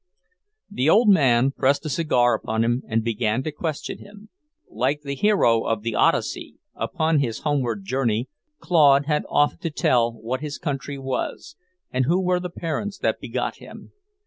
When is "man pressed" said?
1.09-1.85